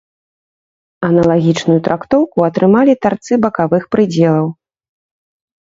Аналагічную 1.09 1.75
трактоўку 1.89 2.37
атрымалі 2.49 2.93
тарцы 3.05 3.33
бакавых 3.47 3.83
прыдзелаў. 3.95 4.53